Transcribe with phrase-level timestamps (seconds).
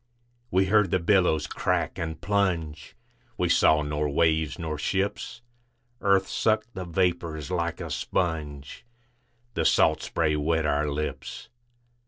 [0.49, 2.95] We heard the billows crack and plunge,
[3.37, 5.43] We saw nor waves nor ships.
[6.01, 8.83] Earth sucked the vapors like a sponge,
[9.53, 11.49] The salt spray wet our lips.